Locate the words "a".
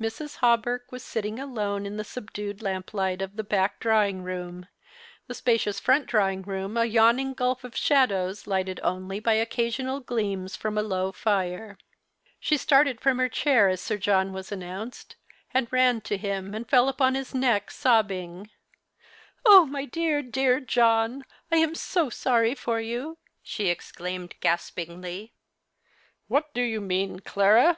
6.78-6.86, 10.78-10.82